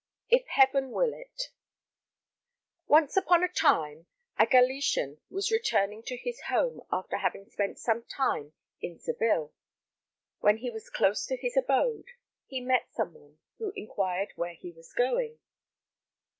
[0.31, 1.51] If Heaven Will It
[2.87, 4.07] Once upon a time
[4.39, 9.53] a Galician was returning to his home after having spent some time in Seville.
[10.39, 12.09] When he was close to his abode,
[12.47, 15.37] he met some one who inquired where he was going.